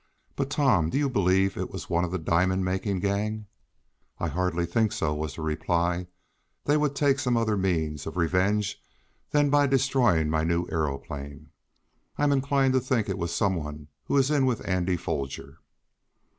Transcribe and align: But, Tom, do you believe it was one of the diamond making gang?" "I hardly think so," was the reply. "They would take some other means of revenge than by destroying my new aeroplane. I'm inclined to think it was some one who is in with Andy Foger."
But, 0.35 0.49
Tom, 0.49 0.89
do 0.89 0.97
you 0.97 1.07
believe 1.07 1.55
it 1.55 1.69
was 1.69 1.87
one 1.87 2.03
of 2.03 2.09
the 2.09 2.17
diamond 2.17 2.65
making 2.65 3.01
gang?" 3.01 3.45
"I 4.19 4.29
hardly 4.29 4.65
think 4.65 4.91
so," 4.93 5.13
was 5.13 5.35
the 5.35 5.43
reply. 5.43 6.07
"They 6.65 6.75
would 6.75 6.95
take 6.95 7.19
some 7.19 7.37
other 7.37 7.55
means 7.55 8.07
of 8.07 8.17
revenge 8.17 8.81
than 9.29 9.51
by 9.51 9.67
destroying 9.67 10.27
my 10.27 10.43
new 10.43 10.65
aeroplane. 10.71 11.51
I'm 12.17 12.31
inclined 12.31 12.73
to 12.73 12.79
think 12.81 13.09
it 13.09 13.17
was 13.19 13.31
some 13.31 13.53
one 13.53 13.89
who 14.05 14.17
is 14.17 14.31
in 14.31 14.47
with 14.47 14.67
Andy 14.67 14.97
Foger." 14.97 15.59